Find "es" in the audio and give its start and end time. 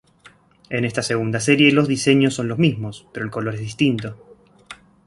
3.53-3.59